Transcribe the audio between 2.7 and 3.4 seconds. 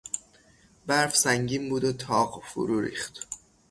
ریخت.